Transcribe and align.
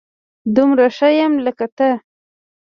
دومره 0.55 0.85
ښه 0.95 1.09
يم 1.19 1.33
لکه 1.45 1.67
ته 1.77 1.89